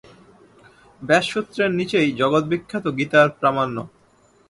[1.01, 3.77] ব্যাসসূত্রের নীচেই জগদ্বিখ্যাত গীতার প্রামাণ্য।